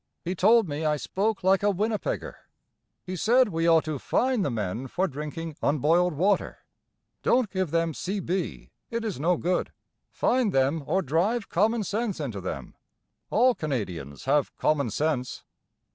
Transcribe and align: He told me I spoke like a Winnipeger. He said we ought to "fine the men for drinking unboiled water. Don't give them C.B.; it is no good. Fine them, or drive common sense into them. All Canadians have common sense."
He 0.25 0.33
told 0.33 0.67
me 0.67 0.83
I 0.83 0.95
spoke 0.97 1.43
like 1.43 1.61
a 1.61 1.69
Winnipeger. 1.69 2.33
He 3.03 3.15
said 3.15 3.49
we 3.49 3.67
ought 3.69 3.83
to 3.85 3.99
"fine 3.99 4.41
the 4.41 4.49
men 4.49 4.87
for 4.87 5.07
drinking 5.07 5.57
unboiled 5.61 6.13
water. 6.15 6.57
Don't 7.21 7.51
give 7.51 7.69
them 7.69 7.93
C.B.; 7.93 8.71
it 8.89 9.05
is 9.05 9.19
no 9.19 9.37
good. 9.37 9.71
Fine 10.09 10.49
them, 10.49 10.83
or 10.87 11.03
drive 11.03 11.49
common 11.49 11.83
sense 11.83 12.19
into 12.19 12.41
them. 12.41 12.73
All 13.29 13.53
Canadians 13.53 14.25
have 14.25 14.57
common 14.57 14.89
sense." 14.89 15.43